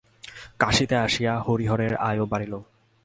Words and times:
কাশীতে 0.59 0.95
আসিয়া 0.97 1.33
হরিহরের 1.39 1.93
আয়ও 1.99 2.25
বাড়িল। 2.25 2.53